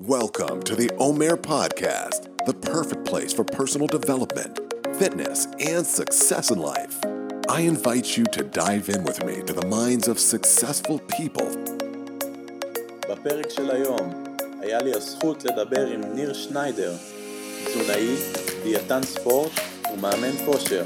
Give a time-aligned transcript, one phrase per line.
[0.00, 4.59] Welcome to the Omer Podcast, the perfect place for personal development,
[4.97, 6.97] fitness, and success in life.
[7.47, 11.47] I invite you to dive in with me to the minds of successful people.
[13.09, 14.23] בפרק של היום
[14.59, 16.93] היה לי הזכות לדבר עם ניר שניידר,
[17.65, 18.15] תזונאי,
[18.63, 19.51] דיאטן ספורט
[19.93, 20.85] ומאמן כושר,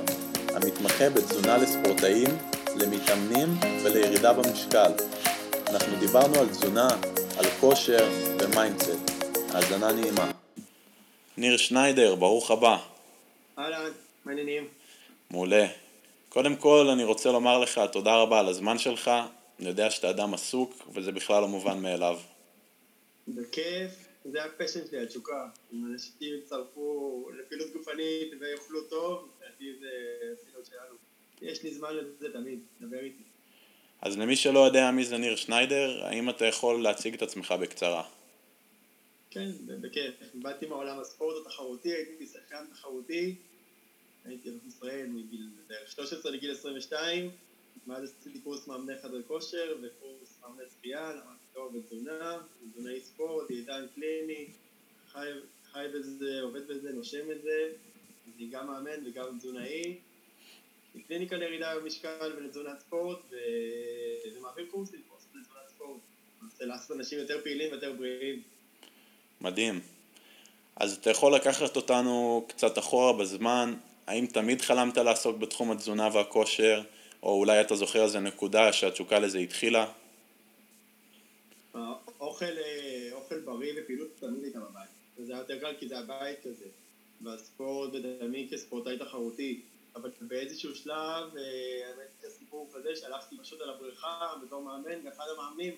[0.55, 2.37] המתמחה בתזונה לספורטאים,
[2.75, 4.91] למתאמנים ולירידה במשקל.
[5.69, 6.87] אנחנו דיברנו על תזונה,
[7.37, 8.09] על כושר
[8.39, 8.99] ו mindset.
[9.53, 10.31] האזנה נעימה.
[11.37, 12.77] ניר שניידר, ברוך הבא.
[13.57, 13.91] אהלן,
[14.25, 14.67] מה העניינים?
[15.29, 15.67] מעולה.
[16.29, 19.11] קודם כל אני רוצה לומר לך תודה רבה על הזמן שלך,
[19.59, 22.19] אני יודע שאתה אדם עסוק וזה בכלל לא מובן מאליו.
[23.27, 23.91] בכיף,
[24.25, 25.47] זה ה passion שלי, התשוקה.
[25.73, 29.87] אם אנשים יצטרפו לפעילות גופנית ויאכלו טוב, לדעתי זה
[30.33, 30.95] הפעילות שלנו.
[31.41, 33.23] יש לי זמן לזה תמיד, דבר איתי.
[34.01, 38.03] אז למי שלא יודע מי זה ניר שניידר, האם אתה יכול להציג את עצמך בקצרה?
[39.29, 39.49] כן,
[39.81, 40.13] בכיף.
[40.33, 43.35] באתי מעולם הספורט התחרותי, הייתי שחקן תחרותי.
[44.25, 47.31] הייתי אלוף ישראל מגיל בערך 13 לגיל 22.
[47.87, 52.37] מאז עשיתי קורס מאמני חדר כושר וקורס מאמני שחייה, למדתי תואר בתזונה,
[52.71, 54.47] תזונאי ספורט, עידן קליני,
[55.11, 55.27] חי,
[55.71, 57.71] חי בזה, עובד בזה, נושם את זה.
[58.37, 59.97] אני גם מאמן וגם תזונאי.
[61.01, 63.35] קליניקה לירידה במשקל ולתזונת ספורט, ו-
[64.37, 65.99] ומעביר קורסים, קורסים לתזונת ספורט.
[66.41, 68.41] מנסה לעשות אנשים יותר פעילים ויותר בריאים.
[69.41, 69.79] מדהים.
[70.75, 73.73] אז אתה יכול לקחת אותנו קצת אחורה בזמן,
[74.07, 76.81] האם תמיד חלמת לעסוק בתחום התזונה והכושר,
[77.23, 79.91] או אולי אתה זוכר איזה נקודה שהתשוקה לזה התחילה?
[81.73, 84.89] האוכל, אה, אוכל בריא ופעילות תמיד הייתה בבית.
[85.17, 86.65] וזה היה יותר קל כי זה הבית כזה.
[87.21, 89.61] והספורט בדמי כספורטאי תחרותי.
[89.95, 95.73] אבל באיזשהו שלב, אה, האמת הסיפור כזה, שהלכתי פשוט על הבריכה בתור מאמן, ואחד המאמנים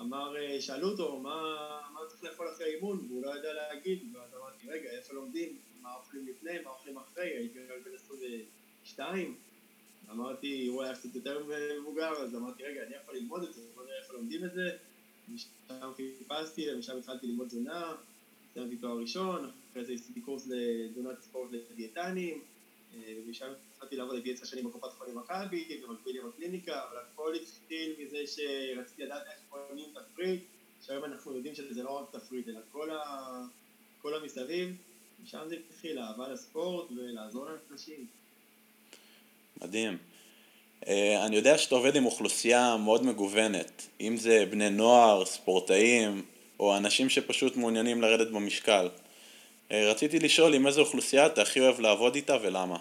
[0.00, 3.06] אמר, אה, שאלו אותו, מה, מה צריך לאכול אחרי אימון?
[3.08, 5.58] והוא לא ידע להגיד, ואז אמרתי, רגע, איפה לומדים?
[5.82, 7.28] מה אוכלים לפני, מה אוכלים אחרי?
[7.28, 9.36] הייתי רק בן 22.
[10.10, 11.44] אמרתי, הוא היה קצת יותר
[11.80, 14.76] מבוגר, אז אמרתי, רגע, אני יכול ללמוד את זה, בוא נראה איפה לומדים את זה.
[15.28, 17.94] משם חיפשתי, ומשם התחלתי ללמוד תזונה,
[18.52, 22.40] סיימתי תואר ראשון, אחרי זה עשיתי קורס לתזונת ספורט לדיאטנים,
[23.26, 27.94] ומשם התחלתי לעבוד הייתי עשר שנים בקופת חולים מכבי, במקביל עם הקליניקה, אבל הכל התחיל
[27.98, 30.40] מזה שרציתי לדעת איך בונים תפריט,
[30.86, 33.40] שהיום אנחנו יודעים שזה לא רק תפריט, אלא כל, ה...
[34.02, 34.76] כל המסביב,
[35.24, 38.06] משם זה התחיל, אהבה לספורט ולעזור לאנשים.
[39.62, 39.98] מדהים.
[40.84, 40.86] Uh,
[41.26, 46.22] אני יודע שאתה עובד עם אוכלוסייה מאוד מגוונת, אם זה בני נוער, ספורטאים,
[46.60, 48.88] או אנשים שפשוט מעוניינים לרדת במשקל.
[49.70, 52.78] Uh, רציתי לשאול עם איזה אוכלוסייה אתה הכי אוהב לעבוד איתה ולמה.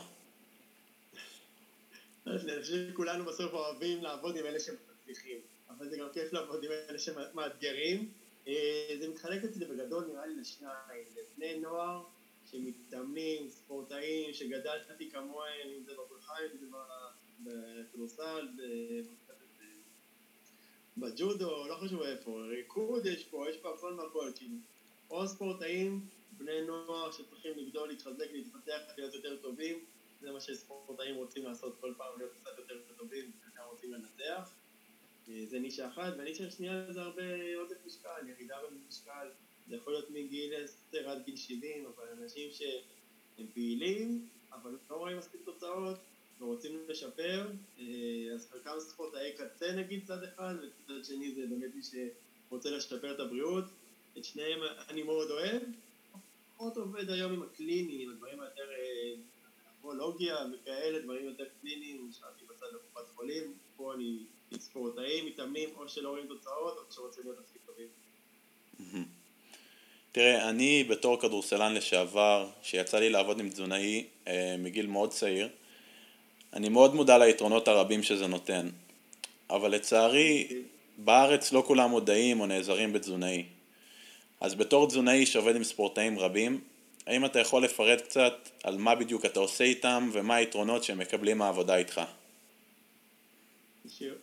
[2.27, 5.37] אני חושב שכולנו בסוף אוהבים לעבוד עם אלה שמצליחים,
[5.69, 8.09] אבל זה גם כיף לעבוד עם אלה שמאתגרים.
[8.47, 12.03] אה, זה מתחלק אצלי בגדול נראה לי לשניים, לבני נוער
[12.51, 16.65] שמתאמנים, ספורטאים, שגדלתי כמוהם, אם זה בבריכה, אם זה
[17.39, 18.47] בכדורסל,
[20.97, 24.57] בג'ודו, לא חשוב איפה, ריקוד יש פה, יש פה הכל מהכל, כאילו.
[25.09, 26.01] או ספורטאים,
[26.37, 29.85] בני נוער שצריכים לגדול, להתחזק, להתפתח, להיות יותר טובים,
[30.21, 34.53] זה מה שספורטאים רוצים לעשות כל פעם, להיות קצת יותר טובים, וכמה רוצים לנצח.
[35.29, 37.23] אה, זה נישה אחת, והנישה השנייה זה הרבה
[37.55, 39.27] עודף משקל, ירידה במשקל,
[39.67, 45.17] זה יכול להיות מגיל 10 עד גיל 70, אבל אנשים שהם פעילים, אבל לא רואים
[45.17, 45.97] מספיק תוצאות,
[46.41, 47.47] ורוצים לשפר,
[47.79, 53.15] אה, אז חלקם ספורטאי קצה נגיד צד אחד, וצד שני זה באמת מי שרוצה לשפר
[53.15, 53.65] את הבריאות.
[54.17, 55.61] את שניהם אני מאוד אוהב.
[56.57, 58.69] פחות עובד היום עם הקליני, עם הדברים היותר
[59.77, 64.17] נפרולוגיה וכאלה, דברים יותר קליניים, נשארתי בצד לקופת חולים, פה אני
[64.59, 67.87] ספורטאים, מתאמנים, או שלא רואים תוצאות, או שרוצים להיות הכי טובים.
[70.11, 75.49] תראה, אני בתור כדורסלן לשעבר, שיצא לי לעבוד עם תזונאי אה, מגיל מאוד צעיר,
[76.53, 78.69] אני מאוד מודע ליתרונות הרבים שזה נותן,
[79.49, 80.47] אבל לצערי,
[80.97, 83.45] בארץ לא כולם מודעים או נעזרים בתזונאי.
[84.43, 86.61] אז בתור תזונאי שעובד עם ספורטאים רבים,
[87.07, 91.37] האם אתה יכול לפרט קצת על מה בדיוק אתה עושה איתם ומה היתרונות שהם מקבלים
[91.37, 92.01] מהעבודה איתך?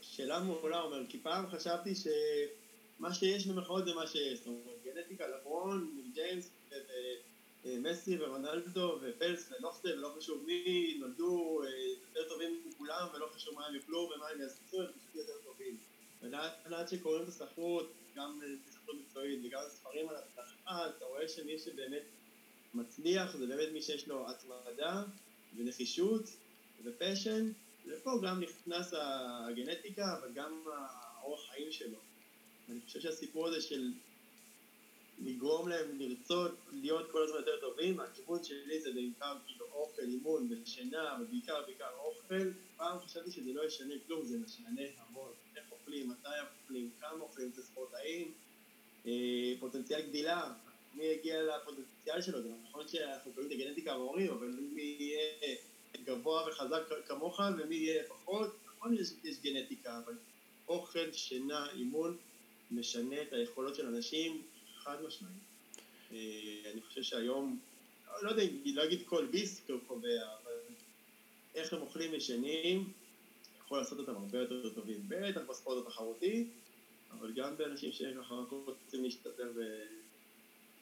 [0.01, 5.25] שאלה מעולה, אומר, כי פעם חשבתי שמה שיש במחאות זה מה שיש, זאת אומרת, גנטיקה,
[5.27, 6.51] לברון, ג'יימס,
[7.65, 11.63] מסי ורונלדו ופלס ולוכטה ולא חשוב מי נולדו
[12.09, 15.77] יותר טובים מכולם ולא חשוב מה הם יוכלו ומה הם יעשו, הם פשוט יותר טובים.
[16.23, 22.03] ולאט שקוראים את הספרות, גם בספרות מקצועית וגם ספרים על הצלחה, אתה רואה שמי שבאמת
[22.75, 25.03] מצליח זה באמת מי שיש לו התמדה
[25.57, 26.25] ונחישות
[26.85, 27.53] ופשן,
[27.87, 31.99] ופה גם נכנס הגנטיקה אבל גם האורח חיים שלו.
[32.69, 33.93] אני חושב שהסיפור הזה של
[35.19, 40.49] לגרום להם לרצות להיות כל הזמן יותר טובים, הכיוון שלי זה בעיקר כאילו אוכל, אימון
[40.51, 46.09] ושינה, ובעיקר בעיקר אוכל, פעם חשבתי שזה לא ישנה כלום, זה משנה המון, איך אוכלים,
[46.09, 46.29] מתי
[46.63, 48.35] אוכלים, כמה אוכלים, זה ספורטאים,
[49.61, 50.53] פוטנציאל גדילה,
[50.95, 55.57] מי יגיע לפוטנציאל שלו, זה נכון שאנחנו קוראים את הגנטיקה המורים, אבל מי יהיה
[56.05, 60.15] גבוה וחזק כמוך ומי יהיה פחות, נכון יש, יש גנטיקה, אבל
[60.69, 62.17] אוכל, שינה, אימון,
[62.71, 64.43] משנה את היכולות של אנשים
[64.77, 65.43] חד משמעית.
[66.73, 67.59] אני חושב שהיום,
[68.23, 70.53] לא יודע, לא אגיד כל ביס קובע, אבל
[71.55, 72.93] איך הם אוכלים ישנים,
[73.65, 75.01] יכול לעשות אותם הרבה יותר טובים.
[75.09, 76.47] בטח בספורט התחרותי,
[77.19, 79.45] אבל גם באנשים שככה רוצים להשתתף.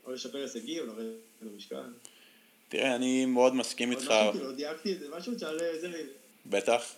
[0.09, 1.83] או לשפר הישגי או לרדת במשקל.
[2.69, 4.11] תראה, אני מאוד מסכים איתך.
[4.11, 6.03] עוד משהו, כאילו, דייקתי את זה, משהו תשאל איזה...
[6.47, 6.95] בטח.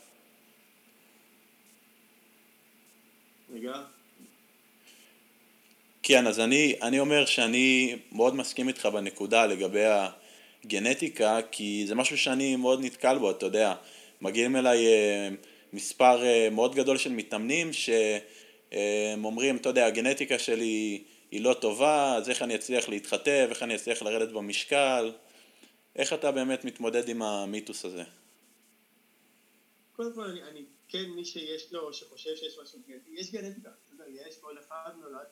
[3.55, 3.83] רגע.
[6.03, 9.85] כן, אז אני, אני אומר שאני מאוד מסכים איתך בנקודה לגבי
[10.65, 13.75] הגנטיקה, כי זה משהו שאני מאוד נתקל בו, אתה יודע,
[14.21, 15.29] מגיעים אליי אה,
[15.73, 17.73] מספר אה, מאוד גדול של מתאמנים
[18.71, 23.63] שהם אומרים, אתה יודע, הגנטיקה שלי היא לא טובה, אז איך אני אצליח להתחתב, איך
[23.63, 25.13] אני אצליח לרדת במשקל,
[25.97, 28.03] איך אתה באמת מתמודד עם המיתוס הזה?
[29.93, 32.79] קודם כל, אני, אני כן, מי שיש לו, שחושב שיש משהו,
[33.09, 33.71] יש גנטיקה,
[34.09, 35.27] יש כל אחד נולד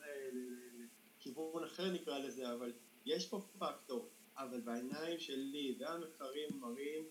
[1.20, 2.73] לכיוון אחר נקרא לזה, אבל
[3.06, 7.05] יש פה פקטור, אבל בעיניים שלי והמחקרים מראים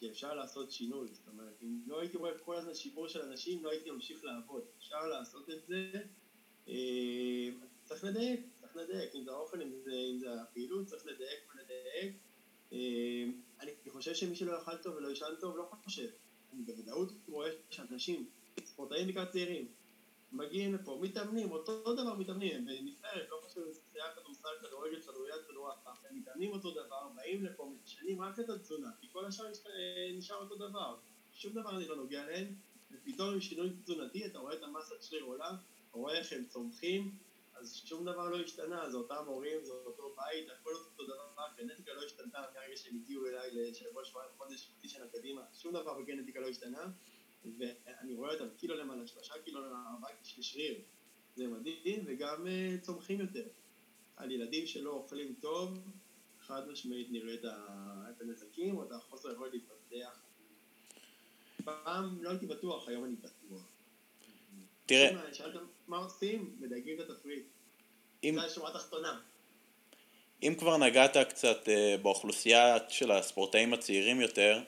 [0.00, 3.70] שאפשר לעשות שינוי, זאת אומרת, אם לא הייתי רואה כל הזמן שיפור של אנשים, לא
[3.70, 5.92] הייתי ממשיך לעבוד, אפשר לעשות את זה,
[6.68, 7.48] אה,
[7.84, 12.16] צריך לדייק, צריך לדייק, אם זה האוכל, אם זה, אם זה הפעילות, צריך לדייק ולדייק.
[12.72, 13.24] אה,
[13.60, 16.08] אני חושב שמי שלא יאכל טוב ולא ישן טוב, לא חושב.
[16.52, 18.28] אני בוודאות רואה שאנשים,
[18.64, 19.68] ספורטאים בעיקר צעירים,
[20.32, 25.00] מגיעים לפה, מתאמנים, אותו דבר מתאמנים, הם בנבחרת, לא חשוב אם זה שחייה, כדורסל, כדורגל,
[25.00, 29.46] כדוריד, כדורעף, הם מתאמנים אותו דבר, באים לפה, משנים רק את התזונה, כי כל השאר
[29.46, 30.96] אה, נשאר אותו דבר,
[31.32, 32.54] שום דבר אני לא נוגע להם,
[32.90, 35.50] ופתאום עם שינוי תזונתי אתה רואה את המסת שריר עולה,
[35.90, 37.18] אתה רואה איך הם צומחים,
[37.54, 41.92] אז שום דבר לא השתנה, זה אותם הורים, זה אותו בית, הכל אותו דבר, גנטיקה
[41.94, 46.40] לא השתנתה מהרגע שהם הגיעו אליי לשבוע שבועיים חודש, חצי שנה קדימה, שום דבר בגנטיקה
[46.40, 46.90] לא השתנה,
[47.58, 50.80] ואני רואה אותם קילו למעלה, שלושה קילו למעלה, ארבעה של שריר,
[51.34, 53.44] זה מדהים, וגם uh, צומחים יותר.
[54.16, 55.78] על ילדים שלא אוכלים טוב,
[56.40, 57.34] חד משמעית נראה
[58.10, 60.22] את הנזקים או את החוסר יכולת להתפתח.
[61.64, 63.62] פעם לא הייתי בטוח, היום אני בטוח.
[64.86, 65.34] תראה...
[65.34, 66.56] שאלת מה עושים?
[66.60, 67.46] מדייגים את התפריט.
[68.24, 68.34] אם...
[68.34, 69.20] זו השורה התחתונה.
[70.42, 74.62] אם כבר נגעת קצת אה, באוכלוסייה של הספורטאים הצעירים יותר,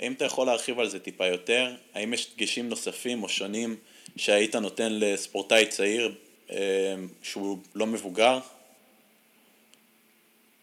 [0.00, 1.74] האם אתה יכול להרחיב על זה טיפה יותר?
[1.94, 3.76] האם יש דגשים נוספים או שונים
[4.16, 6.14] שהיית נותן לספורטאי צעיר
[6.50, 8.38] אה, שהוא לא מבוגר?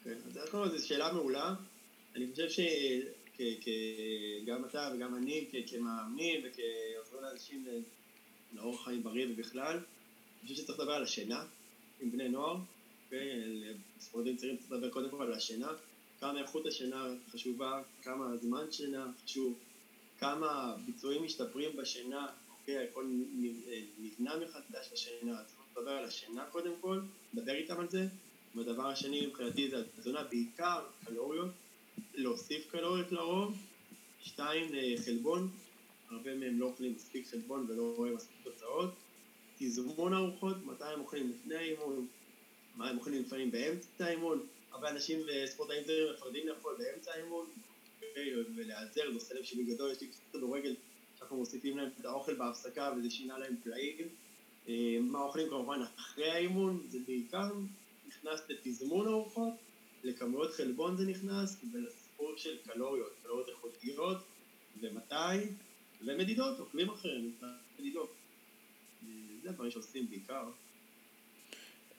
[0.04, 0.14] כן,
[0.64, 1.54] אז זו שאלה מעולה.
[2.16, 2.48] אני חושב
[4.44, 7.66] שגם אתה וגם אני כמאמנים וכעוזרים לאנשים
[8.52, 11.44] לאורח חיים בריא ובכלל, אני חושב שצריך לדבר על השינה
[12.00, 12.56] עם בני נוער,
[14.00, 15.68] ספורטים צעירים צריך לדבר קודם כל על השינה,
[16.22, 19.58] כמה איכות השינה חשובה, כמה זמן שינה חשוב,
[20.18, 22.26] כמה ביצועים משתפרים בשינה,
[22.60, 23.06] אוקיי, הכל
[23.98, 27.00] נבנה מחדש בשינה, צריך לדבר על השינה קודם כל,
[27.34, 28.06] לדבר איתם על זה,
[28.54, 31.50] והדבר השני מבחינתי זה התזונה, בעיקר קלוריות,
[32.14, 33.56] להוסיף קלוריות לרוב,
[34.20, 34.72] שתיים,
[35.04, 35.50] חלבון,
[36.10, 38.90] הרבה מהם לא אוכלים מספיק חלבון ולא רואים מספיק תוצאות.
[39.58, 41.30] תזמון ארוחות, מתי הם אוכלים?
[41.30, 42.06] לפני האימון,
[42.76, 44.46] מה הם אוכלים לפעמים באמצע האימון.
[44.72, 47.46] הרבה אנשים וספורטאים זרים מפרדים לאכול באמצע האימון,
[48.56, 50.74] ולהיעזר, זה עושה להם שינוי גדול, יש לי קצת כדורגל
[51.18, 54.08] שאנחנו מוסיפים להם את האוכל בהפסקה וזה שינה להם פלאים.
[54.68, 57.48] אה, מה אוכלים כמובן אחרי האימון, זה בעיקר
[58.06, 59.54] נכנס לתזמון ארוחות,
[60.04, 64.18] לכמויות חלבון זה נכנס, ולסיפור של קלוריות, קלוריות איכותיות,
[64.80, 65.46] ומתי,
[66.00, 67.34] ומדידות, עוקבים אחרים,
[67.78, 68.14] מדידות.
[69.42, 70.50] זה הדברים שעושים בעיקר.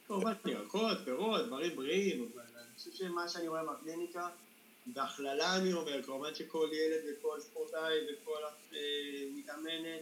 [0.07, 4.29] כמובן ירקות, פירות, דברים בריאים, אבל אני חושב שמה שאני רואה מהקליניקה,
[4.85, 8.43] בהכללה אני אומר, כמובן שכל ילד וכל ספורטאי וכל
[8.73, 8.79] אה,
[9.35, 10.01] מתאמנת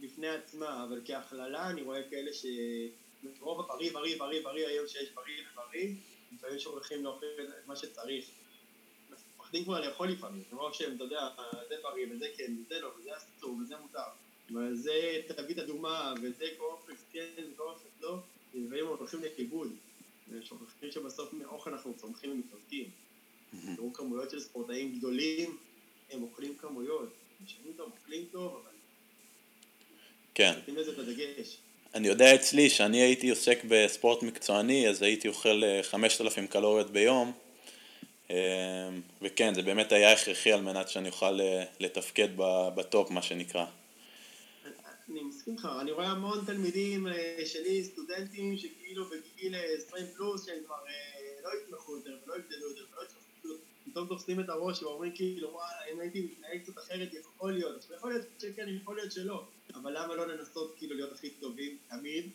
[0.00, 5.34] בפני עצמה, אבל כהכללה אני רואה כאלה שרוב הבריא, בריא, בריא, בריא היום שיש בריא
[5.52, 5.94] ובריא,
[6.32, 8.24] לפעמים שוכחים לאכול את מה שצריך.
[9.10, 11.28] מפחדים כבר לאכול לפעמים, כמו שהם, אתה יודע,
[11.68, 14.00] זה בריא וזה כן, וזה לא, וזה אסור, וזה מותר.
[14.52, 18.18] אבל זה, תביא את הדוגמה, וזה קורפקס כן, וקורפקס לא,
[18.54, 19.72] דברים הולכים לכיבוד.
[20.28, 22.84] ושוכחים שבסוף מאוכל אנחנו צומחים ומתפרקים.
[23.76, 25.56] תראו כמויות של ספורטאים גדולים,
[26.10, 27.08] הם אוכלים כמויות.
[27.44, 28.72] משלמים טוב, אוכלים טוב, אבל...
[30.34, 30.52] כן.
[30.56, 31.56] נותנים לזה את הדגש.
[31.94, 37.32] אני יודע אצלי שאני הייתי עוסק בספורט מקצועני, אז הייתי אוכל 5,000 קלוריות ביום,
[39.22, 41.38] וכן, זה באמת היה הכרחי על מנת שאני אוכל
[41.80, 42.28] לתפקד
[42.74, 43.64] בטופ, מה שנקרא.
[45.12, 47.06] אני מסכים לך, אני רואה המון תלמידים
[47.46, 50.76] שלי, סטודנטים, שכאילו בגיל 20 פלוס, שהם כבר
[51.44, 53.22] לא יתמכו יותר ולא יגדלו יותר ולא יתמכו
[53.92, 57.86] פתאום תופסים את הראש ואומרים כאילו, וואלה, אם הייתי מתנהג קצת אחרת, יכול להיות.
[57.96, 59.44] יכול להיות שכן, יכול להיות שלא.
[59.74, 62.30] אבל למה לא לנסות כאילו להיות הכי טובים תמיד?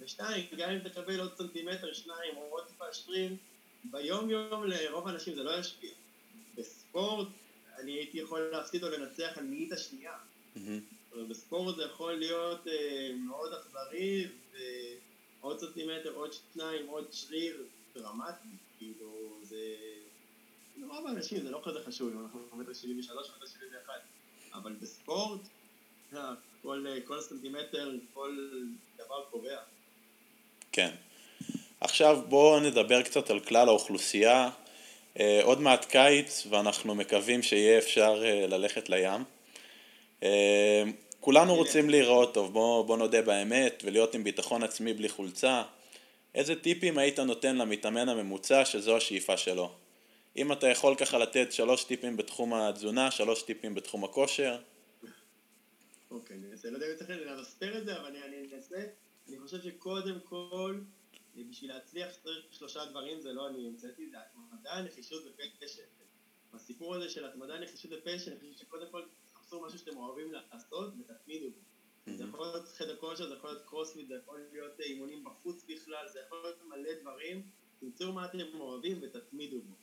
[0.00, 3.36] ושתיים, גם אם תקבל עוד סנטימטר, שניים, או עוד טיפה שטרים,
[3.84, 5.90] ביום יום לרוב האנשים זה לא ישפיע.
[6.54, 7.28] בספורט,
[7.78, 10.12] אני הייתי יכול להפסיד או לנצח על מאית השנייה.
[11.24, 14.26] בספורט זה יכול להיות אה, מאוד אכזרי,
[15.40, 17.62] ועוד סנטימטר, עוד שניים, עוד שריר
[17.94, 18.48] דרמטי.
[18.78, 19.74] כאילו, זה...
[20.76, 23.94] לרוב האנשים זה לא כזה חשוב, אם אנחנו מטר 73 מטר 71,
[24.54, 25.40] אבל בספורט,
[26.62, 28.48] כל, כל סנטימטר, כל
[28.96, 29.58] דבר קובע.
[30.72, 30.90] כן.
[31.80, 34.50] עכשיו בואו נדבר קצת על כלל האוכלוסייה.
[35.20, 39.24] אה, עוד מעט קיץ ואנחנו מקווים שיהיה אפשר אה, ללכת לים.
[41.26, 45.62] כולנו רוצים להיראות טוב, בואו בוא נודה באמת ולהיות עם ביטחון עצמי בלי חולצה.
[46.34, 49.72] איזה טיפים היית נותן למתאמן הממוצע שזו השאיפה שלו?
[50.36, 54.58] אם אתה יכול ככה לתת שלוש טיפים בתחום התזונה, שלוש טיפים בתחום הכושר.
[56.10, 58.82] אוקיי, אני אנסה, לא יודע אם צריך למספר את זה, אבל אני אנסה.
[59.28, 60.80] אני חושב שקודם כל,
[61.36, 65.82] בשביל להצליח צריך שלושה דברים, זה לא אני המצאתי, זה התמדה, נחישות ו passion.
[66.52, 69.02] הסיפור הזה של התמדה, נחישות ו passion, אני חושב שקודם כל
[69.46, 71.60] תחפשו משהו שאתם אוהבים לעשות ותתמידו בו.
[72.16, 76.08] זה יכול להיות חדר כושר, זה יכול להיות קרוספיט, זה יכול להיות אימונים בחוץ בכלל,
[76.12, 77.50] זה יכול להיות מלא דברים.
[77.80, 79.74] תמצאו מה אתם אוהבים ותתמידו בו.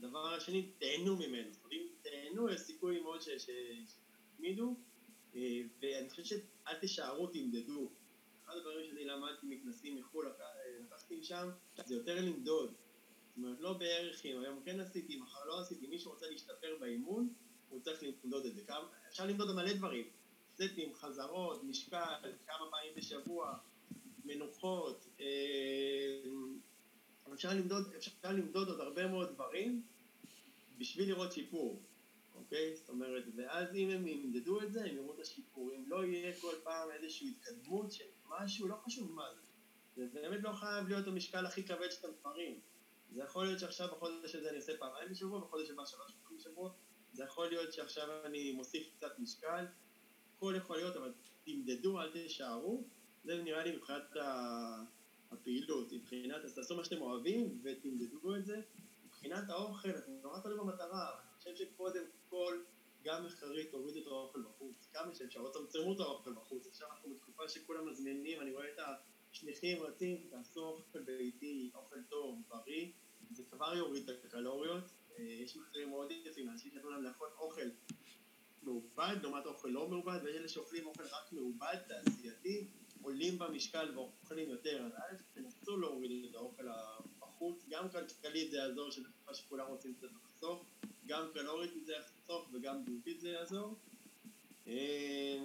[0.00, 1.52] דבר השני, תהנו ממנו.
[1.52, 4.74] זאת אומרת, אם תהנו, יש סיכוי מאוד שתתמידו,
[5.34, 7.90] אה, ואני חושב שאל תישארו, תמדדו.
[8.44, 10.32] אחד הדברים שאני למדתי מכנסים מחו"ל,
[10.86, 11.48] לקחתי משם,
[11.86, 12.74] זה יותר למדוד.
[13.28, 17.28] זאת אומרת, לא בערכים, היום כן עשיתי, מחר לא עשיתי, מי שרוצה להשתפר באימון,
[17.70, 18.62] הוא צריך למדוד את זה.
[19.08, 20.04] אפשר למדוד מלא דברים.
[20.54, 23.58] סטים, חזרות, משקל, כמה פעמים בשבוע,
[24.24, 25.26] מנוחות, אה,
[27.34, 29.82] אפשר למדוד, אפשר למדוד עוד הרבה מאוד דברים
[30.78, 31.82] בשביל לראות שיפור,
[32.34, 32.76] אוקיי?
[32.76, 35.72] זאת אומרת, ואז אם הם ימדדו את זה, הם יראו את השיפור.
[35.76, 39.40] אם לא יהיה כל פעם איזושהי התקדמות של משהו, לא חשוב מה זה.
[39.96, 42.60] זה באמת לא חייב להיות המשקל הכי כבד שאתם מפרים.
[43.14, 46.70] זה יכול להיות שעכשיו בחודש הזה אני עושה פעמיים בשבוע, בחודש הבא שלוש פעמים בשבוע.
[47.12, 49.66] זה יכול להיות שעכשיו אני מוסיף קצת משקל.
[50.36, 51.12] הכל יכול להיות, אבל
[51.44, 52.84] תמדדו, אל תשארו.
[53.24, 54.16] זה נראה לי מבחינת
[55.30, 58.60] הפעילות, מבחינת, אז תעשו מה שאתם אוהבים ותמדדו את זה.
[59.06, 62.62] מבחינת האוכל, אתם נורא תלוי במטרה, אני חושב שקודם כל,
[63.02, 66.66] גם מחקרית תורידו את האוכל בחוץ, כמה שאפשר, או תצמצמו את האוכל בחוץ.
[66.66, 68.78] עכשיו אנחנו בתקופה שכולם מזמינים, אני רואה את
[69.32, 72.92] השליחים רצים, תעשו אוכל ביתי, אוכל טוב, בריא,
[73.30, 74.84] זה כבר יוריד את הקלוריות.
[75.18, 77.68] אה, יש מחקרים מאוד יפים, אנשים שנתנו להם לאכול אוכל
[78.62, 82.68] מעובד, לעומת אוכל לא מעובד, ויש אלה שאוכלים אוכל רק מעובד, תעשייתי,
[83.02, 86.66] עולים במשקל ואוכלים יותר, אז א', תנסו להוריד את האוכל
[87.18, 90.64] בחוץ, גם כלכלית זה יעזור, שזה תקופה שכולם רוצים קצת לחסוך,
[91.06, 93.74] גם קלורית זה יחסוך וגם בריאותית זה יעזור.
[94.66, 95.38] אה,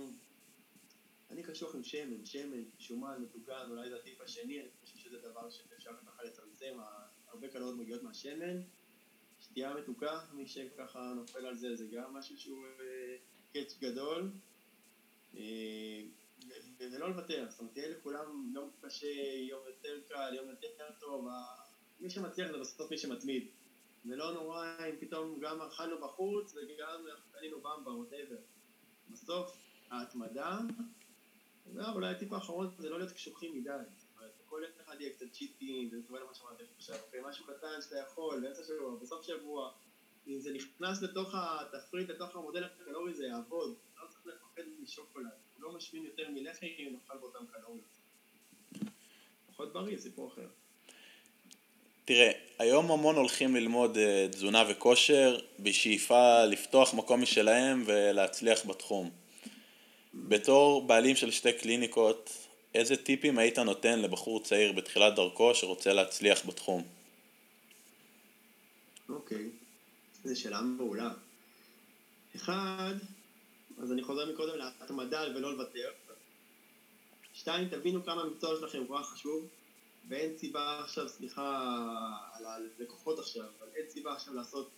[1.29, 5.49] אני קשוח עם שמן, שמן, שומן, מטוגן, אולי זה הטיפ השני, אני חושב שזה דבר
[5.49, 6.77] שאפשר ככה לצמצם,
[7.27, 8.61] הרבה קלוריות מגיעות מהשמן.
[9.53, 12.65] שתייה מתוקה, מי שככה נופל על זה, זה גם משהו שהוא
[13.53, 14.31] קאץ' גדול.
[15.37, 16.01] אה,
[16.77, 19.07] ולא לוותר, זאת אומרת, יהיה לכולם יום קשה,
[19.49, 21.27] יום יותר קל, יום יותר טוב,
[21.99, 23.47] מי שמצליח זה בסוף מי שמתמיד.
[24.05, 28.37] ולא נורא אם פתאום גם אכלנו בחוץ וגם קנינו במבה, ווטאבר.
[29.09, 29.57] בסוף
[29.89, 30.59] ההתמדה,
[31.73, 33.69] ואולי הטיפ האחרון זה לא להיות קשוחים מדי.
[34.53, 36.95] כל אחד יהיה קצת צ'יטים, זה מתכוון למה שאמרתי עכשיו,
[37.29, 39.71] משהו קטן שאתה יכול, באמצע שבוע, בסוף שבוע,
[40.27, 43.75] אם זה נכנס לתוך התפריט, לתוך המודל הקלורי, זה יעבוד.
[44.01, 45.27] לא צריך לפחד משוקולד.
[45.59, 47.85] לא משמין יותר מלחם אם נאכל באותם קלוריות.
[49.47, 50.47] פחות בריא, סיפור אחר.
[52.05, 59.11] תראה, היום המון הולכים ללמוד uh, תזונה וכושר בשאיפה לפתוח מקום משלהם ולהצליח בתחום.
[60.13, 62.42] בתור בעלים של שתי קליניקות,
[62.75, 66.83] איזה טיפים היית נותן לבחור צעיר בתחילת דרכו שרוצה להצליח בתחום?
[69.09, 70.27] אוקיי, okay.
[70.27, 71.11] זו שאלה מעולה.
[72.35, 72.93] אחד,
[73.81, 75.91] אז אני חוזר מקודם להתמדה ולא לוותר.
[77.33, 79.47] שתיים, תבינו כמה המקצוע שלכם כל כך חשוב,
[80.07, 81.69] ואין סיבה עכשיו, סליחה
[82.33, 84.69] על הלקוחות עכשיו, אבל אין סיבה עכשיו לעשות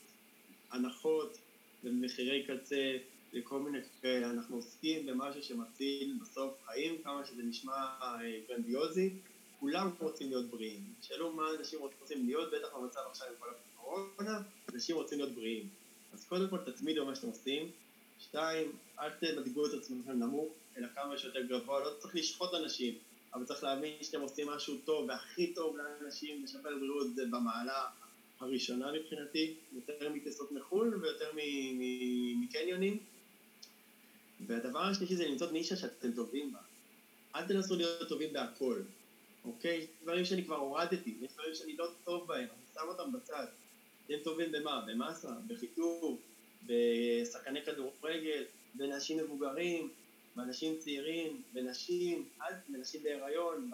[0.71, 1.37] הנחות
[1.83, 2.97] ומחירי קצה
[3.35, 4.29] לכל מיני כאלה.
[4.29, 9.09] אנחנו עוסקים במשהו שמציל בסוף חיים, כמה שזה נשמע אה, גרנדיוזי.
[9.59, 10.83] כולם רוצים להיות בריאים.
[11.01, 14.41] שאלו מה אנשים רוצים להיות, בטח במצב עכשיו עם כל הקורונה,
[14.73, 15.69] אנשים רוצים להיות בריאים.
[16.13, 17.71] אז קודם כל תצמידו במה שאתם עושים.
[18.19, 21.79] שתיים, אל תדגו את עצמכם נמוך, אלא כמה שיותר גבוה.
[21.79, 22.95] לא צריך לשחוט אנשים,
[23.33, 27.87] אבל צריך להבין שאתם עושים משהו טוב, והכי טוב לאנשים, לשפר בריאות זה במעלה
[28.39, 31.31] הראשונה מבחינתי, יותר מטיסות מחו"ל ויותר
[32.39, 32.97] מקניונים.
[34.47, 36.59] והדבר השלישי זה למצוא נישה שאתם טובים בה.
[37.35, 38.81] אל תנסו להיות טובים בהכל,
[39.45, 39.77] אוקיי?
[39.77, 43.45] יש דברים שאני כבר הורדתי, יש דברים שאני לא טוב בהם, אני שם אותם בצד.
[44.05, 44.85] אתם טובים במה?
[44.87, 46.21] במסה, בחיתור,
[46.65, 48.43] בשחקני כדורגל,
[48.75, 49.89] בנשים מבוגרים,
[50.35, 52.29] באנשים צעירים, בנשים,
[52.69, 53.71] בנשים בהיריון,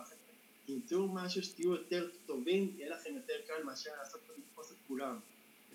[0.65, 5.19] תמצאו משהו שתהיו יותר טובים, יהיה לכם יותר קל מאשר לעשות לתפוס את כולם.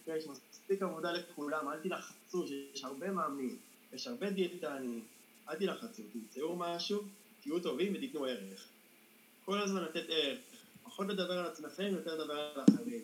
[0.07, 3.59] יש מספיק עבודה לכולם, אל תלחצו, שיש הרבה מאמנים,
[3.97, 5.05] יש הרבה דיאטנים,
[5.49, 7.03] אל תלחצו, תמצאו משהו,
[7.41, 8.69] תהיו טובים ותיתנו ערך.
[9.45, 10.38] כל הזמן לתת ערך,
[10.83, 13.00] פחות לדבר על עצמכם, יותר לדבר על האחרים.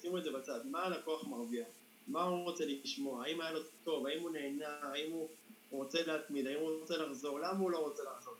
[0.00, 1.66] שימו את זה בצד, מה הלקוח מרוויח?
[2.08, 3.24] מה הוא רוצה לשמוע?
[3.24, 4.06] האם היה לו טוב?
[4.06, 4.78] האם הוא נהנה?
[4.82, 5.28] האם הוא
[5.70, 6.46] רוצה להתמיד?
[6.46, 7.40] האם הוא רוצה לחזור?
[7.40, 8.34] למה הוא לא רוצה לחזור?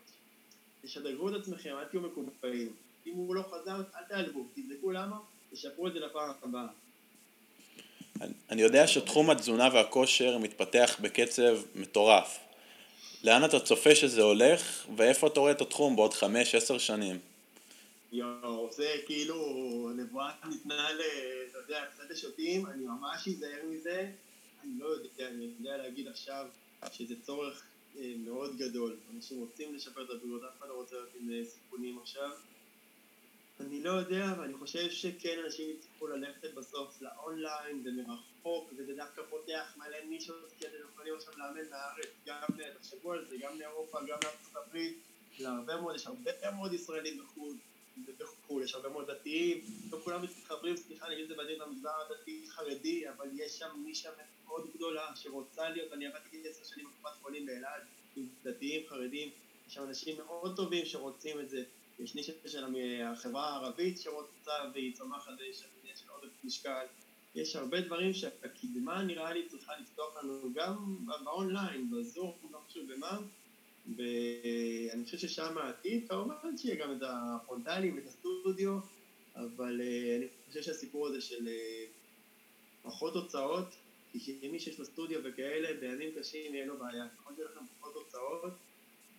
[0.81, 2.73] תשדרגו את עצמכם, אל תהיו מקובעים.
[3.05, 5.19] אם הוא לא חזר, אל תעלבו, תבדקו למה,
[5.51, 6.67] תשפרו את זה לפעם הבאה.
[8.49, 12.39] אני יודע שתחום התזונה והכושר מתפתח בקצב מטורף.
[13.23, 17.19] לאן אתה צופה שזה הולך, ואיפה אתה רואה את התחום בעוד חמש, עשר שנים?
[18.11, 21.01] יואו, זה כאילו, נבואה ניתנה ל...
[21.49, 24.09] אתה יודע, קצת השוטים, אני ממש אזהר מזה.
[24.63, 26.45] אני לא יודע, אני יודע להגיד עכשיו
[26.91, 27.63] שזה צורך
[27.97, 28.95] אה, מאוד גדול.
[29.15, 32.29] אנשים רוצים לשפר את הבריאות, אף אחד לא רוצה להיות עם אה, סיכונים עכשיו.
[33.59, 39.21] אני לא יודע, אבל אני חושב שכן אנשים יצטרכו ללכת בסוף לאונליין ומרחוק, וזה דווקא
[39.29, 42.47] פותח מלא נישות, כי אתם יכולים עכשיו לאמן בארץ, גם,
[42.79, 44.97] תחשבו על זה, גם לאירופה, גם לארצות הברית,
[45.39, 47.55] להרבה מאוד, יש הרבה מאוד ישראלים בחו"ל,
[48.19, 49.61] בחו"ל, יש הרבה מאוד דתיים,
[49.91, 53.69] לא כולם מתחברים, סליחה, אני אגיד את זה בדין במגזר הדתי חרדי, אבל יש שם
[53.85, 54.09] נישה
[54.45, 57.81] מאוד גדולה שרוצה להיות, אני עבדתי עשר שנים בקופת חולים באלעד,
[58.15, 59.29] עם דתיים, חרדים,
[59.67, 61.63] יש שם אנשים מאוד טובים שרוצים את זה.
[61.99, 62.65] יש נישה של
[63.03, 65.63] החברה הערבית שרוצה והיא צומחת ויש
[66.09, 66.85] עוד משקל.
[67.35, 73.19] יש הרבה דברים שהקדמה נראה לי צריכה לפתוח לנו גם באונליין, בזום, לא חשוב במה,
[73.95, 78.79] ואני חושב ששם העתיד, כמובן שיהיה גם את הפרונטלי ואת הסטודיו,
[79.35, 81.85] אבל אה, אני חושב שהסיפור הזה של אה,
[82.81, 83.67] פחות הוצאות,
[84.11, 87.07] כי מי שיש לו סטודיו וכאלה, בימים קשים יהיה לו בעיה.
[87.09, 88.53] ככל שיהיה לכם פחות הוצאות,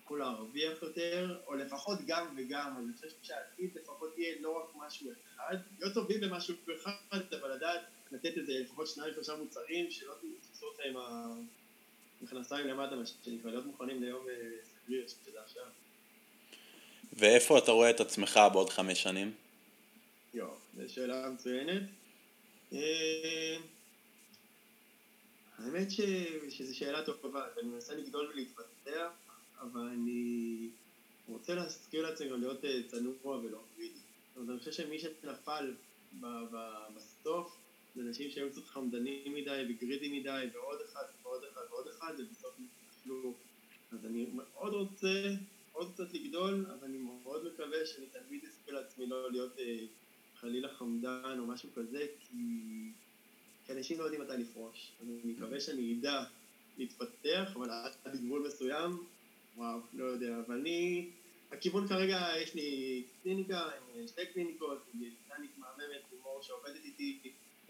[0.08, 5.10] תצטרכו להרוויח יותר, או לפחות גם וגם, אני חושב שהעתיד לפחות יהיה לא רק משהו
[5.36, 6.92] אחד, להיות טובים במשהו אחד,
[7.40, 7.80] אבל לדעת
[8.12, 10.96] לתת איזה לפחות שניים שלושה מוצרים, שלא תתפסו אותה עם
[12.22, 14.26] המכנסיים למטה, מה שנקרא, להיות מוכנים ליום
[14.62, 15.64] סגריר, אה, שזה עכשיו.
[17.12, 19.34] ואיפה אתה רואה את עצמך בעוד חמש שנים?
[20.34, 21.82] יואו, זו שאלה מצוינת.
[22.72, 23.56] אה,
[25.58, 25.90] האמת
[26.50, 29.27] שזו שאלה טובה, אני מנסה לגדול ולהתפתח.
[29.60, 30.70] אבל אני
[31.28, 33.58] רוצה להזכיר לעצמי גם להיות אה, צנוע ולא.
[33.78, 35.74] זאת אומרת, אני חושב שמי שנפל
[36.96, 37.56] בסוף
[37.94, 42.54] זה אנשים שהיו קצת חמדנים מדי וגרידי מדי ועוד אחד ועוד אחד ועוד אחד ובסוף
[42.58, 43.34] נפלו.
[43.92, 45.34] אז אני מאוד רוצה
[45.72, 49.78] עוד קצת לגדול, אבל אני מאוד מקווה שאני תמיד אזכה לעצמי לא להיות אה,
[50.40, 52.36] חלילה חמדן או משהו כזה, כי,
[53.66, 54.92] כי אנשים לא יודעים מתי לפרוש.
[55.02, 56.24] אני מקווה שאני אדע
[56.78, 57.70] להתפתח, אבל
[58.04, 59.04] עד גבול מסוים
[59.58, 61.06] וואו, לא יודע, אבל אני...
[61.52, 63.68] הכיוון כרגע, יש לי קליניקה,
[64.06, 67.18] שתי קליניקות, דיאטנית מהממת, לימור שעובדת איתי,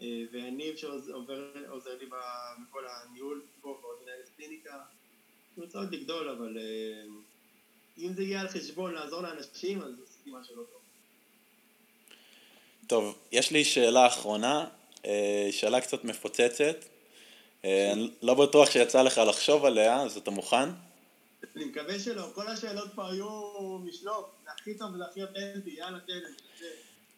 [0.01, 4.73] אה, והניב שעוזר לי בכל הניהול פה, ועוד מנהלת קליניקה.
[5.57, 7.03] אני רוצה עוד לגדול, אבל אה,
[7.97, 10.81] אם זה יהיה על חשבון לעזור לאנשים, אז עשיתי משהו לא טוב.
[12.87, 14.65] טוב, יש לי שאלה אחרונה,
[15.05, 16.85] אה, שאלה קצת מפוצצת.
[17.63, 20.69] אני לא בטוח שיצא לך לחשוב עליה, אז אתה מוכן?
[21.55, 23.29] אני מקווה שלא, כל השאלות פה היו
[23.79, 26.19] משלוף, זה הכי טוב וזה הכי אותנטי, יאללה תן,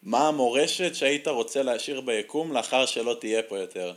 [0.03, 3.93] מה המורשת שהיית רוצה להשאיר ביקום לאחר שלא תהיה פה יותר?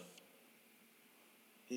[1.72, 1.76] אה,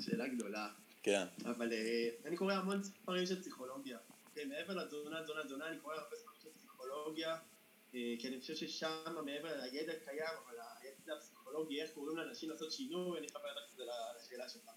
[0.00, 0.68] שאלה גדולה.
[1.02, 1.24] כן.
[1.44, 3.98] אבל אה, אני קורא המון ספרים של פסיכולוגיה.
[4.28, 7.36] אוקיי, מעבר לתזונה, תזונה, תזונה, אני קורא הרבה ספרים של פסיכולוגיה,
[7.94, 12.72] אה, כי אני חושב ששם, מעבר לידע קיים, אבל הידע הפסיכולוגי, איך קוראים לאנשים לעשות
[12.72, 13.36] שינוי, אני לך
[13.72, 13.84] את זה
[14.16, 14.70] לשאלה שלך.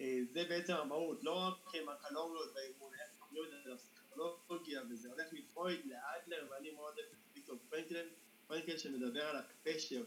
[0.00, 5.08] אה, זה בעצם המהות, לא רק עם הקלוריות והאימון, איך קוראים את זה לפסיכולוגיה, וזה
[5.08, 8.06] הולך מפרויד לאדלר, ואני מאוד אוהב את ויקטור פרנקלן,
[8.46, 10.02] פרנקלן שמדבר על הפשר.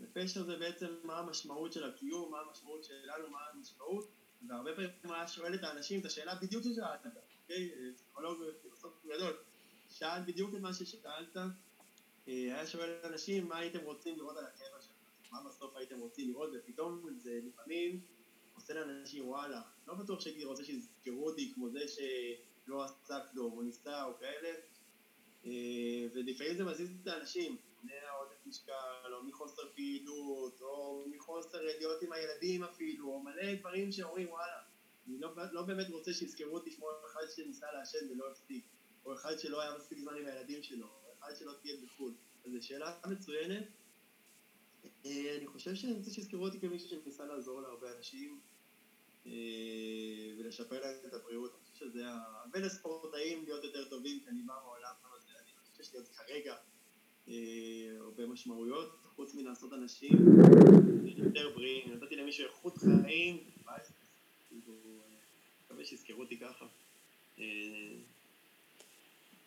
[0.00, 4.08] ופשר זה בעצם מה המשמעות של הקיום, מה המשמעות שלנו, מה המשמעות,
[4.48, 7.06] והרבה פעמים הוא היה שואל את האנשים את השאלה בדיוק ששאלת,
[7.42, 7.70] אוקיי?
[7.94, 9.36] פסיכולוג ופילוסוף גדול.
[9.90, 11.52] שאל בדיוק את מה ששאלת, אה,
[12.26, 16.50] היה שואל אנשים מה הייתם רוצים לראות על הקבע שלכם, מה בסוף הייתם רוצים לראות,
[16.54, 18.00] ופתאום זה לפעמים
[18.58, 23.62] עושה לאנשים וואלה, לא בטוח שהייתי רוצה שיזכרו אותי כמו זה שלא עשה כלום, או
[23.62, 24.48] ניסה או כאלה,
[25.46, 32.12] אה, ולפעמים זה מזיז את האנשים, מהעודף משקל, או מחוסר פעילות, או מחוסר להיות עם
[32.12, 34.62] הילדים אפילו, או מלא דברים שאומרים וואלה,
[35.08, 38.64] אני לא, לא באמת רוצה שיזכרו אותי כמו אחד שניסה לעשן ולא הפסיק,
[39.04, 42.12] או אחד שלא היה מספיק זמן עם הילדים שלו, או אחד שלא תהיה בחו"ל.
[42.46, 43.64] אז זו שאלה מצוינת.
[45.06, 48.40] אה, אני חושב שאני רוצה שיזכרו אותי כמישהו שניסה לעזור להרבה אנשים
[50.38, 51.50] ולשפר להם את הבריאות.
[51.54, 52.42] אני חושב שזה ה...
[52.52, 56.54] ולספורטאים להיות יותר טובים, כי אני בא מעולם הזה, אני חושב שיש לי עוד כרגע
[57.28, 57.34] אה,
[58.00, 60.18] הרבה משמעויות, חוץ מלעשות אנשים
[61.16, 61.92] יותר בריאים.
[61.94, 63.44] נתתי למישהו איכות חיים,
[64.48, 64.74] כאילו,
[65.64, 66.66] מקווה שיזכרו אותי ככה.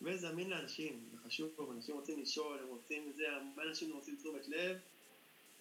[0.02, 4.78] וזמין לאנשים, זה חשוב, אנשים רוצים לשאול, הם רוצים זה, הרבה אנשים רוצים תשומת לב,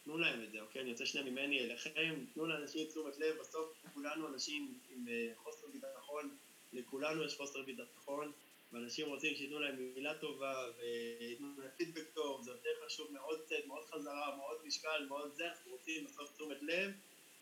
[0.04, 0.82] תנו להם את זה, אוקיי?
[0.82, 5.66] אני רוצה שנייה ממני אליכם, תנו לאנשים תשומת לב, בסוף כולנו אנשים עם אה, חוסר
[5.72, 6.36] ביטחון,
[6.72, 8.32] לכולנו יש חוסר ביטחון,
[8.72, 13.66] ואנשים רוצים שייתנו להם מילה טובה וייתנו להם פידבק טוב, זה יותר חשוב מאוד צד,
[13.66, 16.90] מאוד חזרה, מאוד משקל, מאוד זה, אנחנו רוצים בסוף תשומת לב,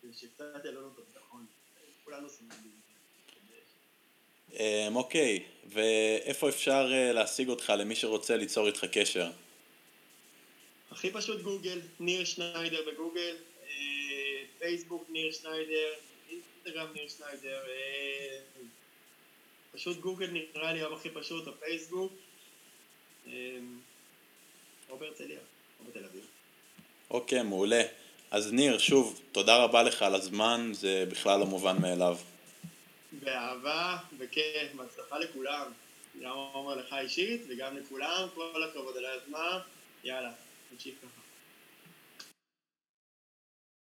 [0.03, 1.45] ושקצת יעלו לנו את הביטחון.
[2.03, 2.79] כולנו סובלים.
[4.53, 9.29] אמ, אוקיי, ואיפה אפשר אה, להשיג אותך למי שרוצה ליצור איתך קשר?
[10.91, 15.93] הכי פשוט גוגל, ניר שניידר בגוגל, אה, פייסבוק ניר שניידר,
[16.29, 18.39] אינסטגרם ניר שניידר, אה,
[19.71, 22.13] פשוט גוגל נראה לי היום הכי פשוט, או פייסבוק,
[24.89, 25.39] או בהרצליה,
[25.79, 26.25] או בתל אביב.
[27.11, 27.81] אוקיי, מעולה.
[28.31, 32.17] אז ניר, שוב, תודה רבה לך על הזמן, זה בכלל לא מובן מאליו.
[33.11, 35.71] באהבה, וכיף, בהצלחה לכולם.
[36.21, 39.59] גם אומר לך אישית וגם לכולם, כל הכבוד על היוזמה,
[40.03, 40.31] יאללה,
[40.71, 41.18] נמשיך ככה.